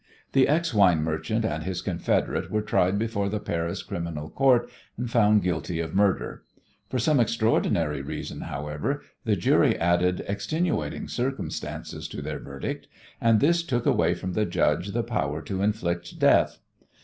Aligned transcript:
The 0.31 0.47
ex 0.47 0.73
wine 0.73 1.03
merchant 1.03 1.45
and 1.45 1.61
his 1.61 1.83
confederate 1.83 2.49
were 2.49 2.63
tried 2.63 2.97
before 2.97 3.29
the 3.29 3.39
Paris 3.39 3.83
Criminal 3.83 4.31
Court 4.31 4.67
and 4.97 5.07
found 5.07 5.43
guilty 5.43 5.79
of 5.79 5.93
murder. 5.93 6.41
For 6.89 6.97
some 6.97 7.19
extraordinary 7.19 8.01
reason, 8.01 8.41
however, 8.41 9.03
the 9.25 9.35
jury 9.35 9.77
added 9.77 10.25
"extenuating 10.27 11.07
circumstances" 11.07 12.07
to 12.07 12.23
their 12.23 12.39
verdict 12.39 12.87
and 13.21 13.39
this 13.41 13.61
took 13.61 13.85
away 13.85 14.15
from 14.15 14.33
the 14.33 14.45
judge 14.47 14.89
the 14.93 15.03
power 15.03 15.39
to 15.43 15.61
inflict 15.61 16.17
death. 16.17 16.57